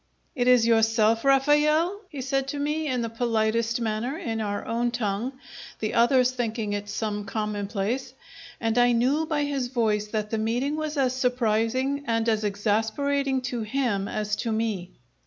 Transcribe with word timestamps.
"It 0.33 0.47
is 0.47 0.65
yourself, 0.65 1.23
Raffaele?" 1.23 2.01
he 2.09 2.21
said 2.21 2.47
to 2.47 2.57
me, 2.57 2.87
in 2.87 3.03
the 3.03 3.07
politest 3.09 3.79
manner, 3.79 4.17
in 4.17 4.41
our 4.41 4.65
own 4.65 4.89
tongue, 4.89 5.33
the 5.79 5.93
others 5.93 6.31
thinking 6.31 6.73
it 6.73 6.89
some 6.89 7.23
commonplace, 7.23 8.15
and 8.59 8.79
I 8.79 8.93
knew 8.93 9.27
by 9.27 9.43
his 9.43 9.67
voice 9.67 10.07
that 10.07 10.31
the 10.31 10.39
meeting 10.39 10.75
was 10.75 10.97
as 10.97 11.13
surprising 11.15 12.05
and 12.07 12.27
as 12.27 12.43
exasperating 12.43 13.41
to 13.53 13.61
him 13.61 14.07
as 14.07 14.35
to 14.37 14.51
me. 14.51 14.89